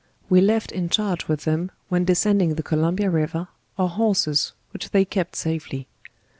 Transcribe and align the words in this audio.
We 0.31 0.41
left 0.41 0.71
in 0.71 0.89
charge 0.89 1.27
with 1.27 1.43
them 1.43 1.69
when 1.89 2.05
descending 2.05 2.55
the 2.55 2.63
Columbia 2.63 3.11
river, 3.11 3.49
our 3.77 3.87
horses, 3.87 4.51
which 4.73 4.89
they 4.89 5.05
kept 5.05 5.35
safely. 5.35 5.85